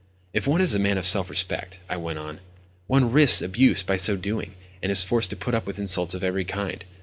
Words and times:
"If 0.33 0.47
one 0.47 0.61
is 0.61 0.73
a 0.73 0.79
man 0.79 0.97
of 0.97 1.05
self 1.05 1.29
respect," 1.29 1.79
I 1.87 1.95
went 1.95 2.17
on, 2.17 2.39
"one 2.87 3.11
risks 3.11 3.43
abuse 3.43 3.83
by 3.83 3.97
so 3.97 4.15
doing, 4.17 4.55
and 4.81 4.91
is 4.91 5.03
forced 5.03 5.29
to 5.29 5.35
put 5.35 5.53
up 5.53 5.67
with 5.67 5.77
insults 5.77 6.15
of 6.15 6.23
every 6.23 6.43
kind. 6.43 6.83